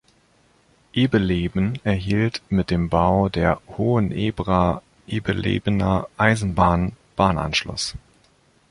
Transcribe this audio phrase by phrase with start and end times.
[0.95, 7.93] Ebeleben erhielt mit dem Bau der Hohenebra-Ebelebener Eisenbahn Bahnanschluss.